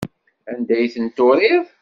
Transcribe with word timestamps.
Anda 0.51 0.73
ay 0.77 0.89
tent-turiḍ? 0.93 1.65